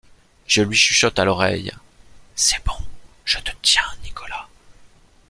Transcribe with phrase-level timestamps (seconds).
[0.47, 1.71] Je lui chuchote à l’oreille:—
[2.35, 2.73] C’est bon,
[3.23, 4.47] je te tiens, Nicolas.